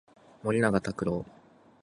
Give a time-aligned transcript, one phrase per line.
[0.41, 1.23] 森永卓郎